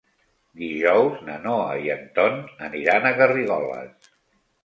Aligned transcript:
Dijous 0.59 1.19
na 1.27 1.33
Noa 1.43 1.67
i 1.83 1.91
en 1.95 2.01
Ton 2.17 2.41
aniran 2.69 3.07
a 3.09 3.13
Garrigoles. 3.23 4.13